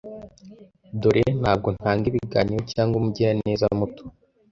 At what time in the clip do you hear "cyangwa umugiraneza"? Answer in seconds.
2.71-3.65